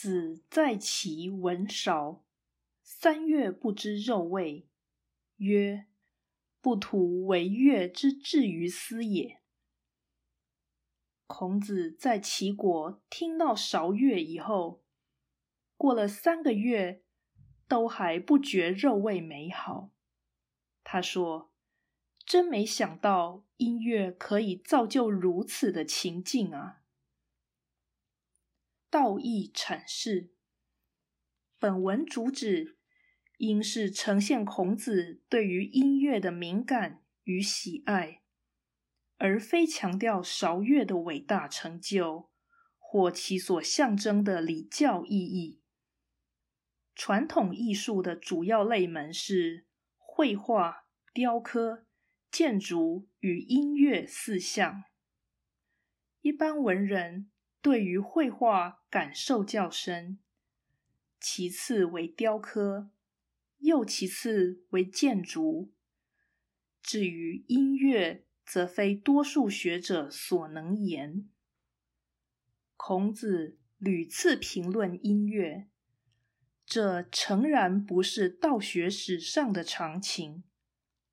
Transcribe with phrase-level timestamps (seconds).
[0.00, 2.24] 子在其闻韶，
[2.84, 4.68] 三月不知肉味，
[5.38, 5.88] 曰
[6.62, 9.40] ：“不图为乐之至于斯也。”
[11.26, 14.84] 孔子在齐国听到韶乐以后，
[15.76, 17.02] 过了三个月，
[17.66, 19.90] 都还不觉肉味美好。
[20.84, 21.50] 他说
[22.24, 26.82] ：“真没想到音乐可以造就如此的情境啊！”
[28.90, 30.30] 道义阐释，
[31.58, 32.78] 本文主旨
[33.36, 38.22] 应是呈现孔子对于音乐的敏感与喜爱，
[39.18, 42.30] 而非强调韶乐的伟大成就
[42.78, 45.60] 或其所象征的礼教意义。
[46.94, 49.66] 传统艺术的主要类门是
[49.98, 51.86] 绘画、雕刻、
[52.30, 54.84] 建筑与音乐四项。
[56.22, 57.30] 一般文人。
[57.60, 60.18] 对于绘画感受较深，
[61.20, 62.90] 其次为雕刻，
[63.58, 65.72] 又其次为建筑。
[66.80, 71.28] 至于音乐，则非多数学者所能言。
[72.76, 75.68] 孔子屡次评论音乐，
[76.64, 80.44] 这诚然不是道学史上的常情，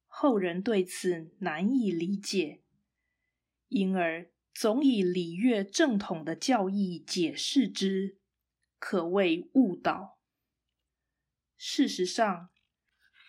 [0.05, 2.61] 后人对此难以理解，
[3.67, 4.29] 因而。
[4.55, 8.17] 总以礼乐正统的教义解释之，
[8.79, 10.17] 可谓误导。
[11.57, 12.49] 事实上，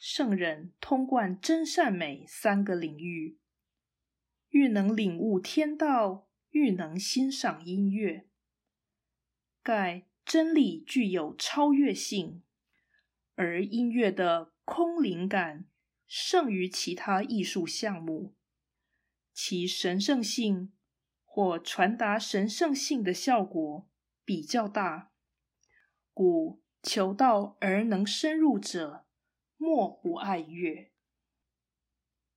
[0.01, 3.41] 圣人通贯真善美三个领域，
[4.51, 8.29] 欲能领悟天道，欲能欣赏音乐。
[9.65, 12.45] 盖真理具有超越性，
[13.35, 15.67] 而音乐的空灵感
[16.07, 18.37] 胜于其他艺术项目，
[19.33, 20.73] 其神圣性。
[21.37, 23.87] 或传达神圣性的效果
[24.25, 25.11] 比较大，
[26.15, 29.05] 故求道而能深入者，
[29.59, 30.95] 莫不爱乐。